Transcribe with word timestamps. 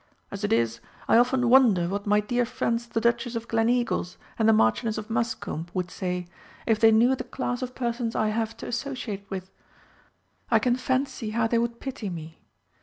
As 0.31 0.43
it 0.43 0.51
is, 0.51 0.79
I 1.07 1.17
often 1.19 1.47
wonder 1.47 1.87
what 1.87 2.07
my 2.07 2.21
dear 2.21 2.43
friends 2.43 2.87
the 2.87 2.99
Duchess 2.99 3.35
of 3.35 3.47
Gleneagles 3.47 4.17
and 4.39 4.49
the 4.49 4.51
Marchioness 4.51 4.97
of 4.97 5.11
Muscombe 5.11 5.67
would 5.75 5.91
say 5.91 6.25
if 6.65 6.79
they 6.79 6.89
knew 6.91 7.15
the 7.15 7.23
class 7.23 7.61
of 7.61 7.75
persons 7.75 8.15
I 8.15 8.29
have 8.29 8.57
to 8.57 8.67
associate 8.67 9.29
with. 9.29 9.51
I 10.49 10.57
can 10.57 10.75
fancy 10.75 11.29
how 11.29 11.45
they 11.45 11.59
would 11.59 11.79
pity 11.79 12.09
me. 12.09 12.39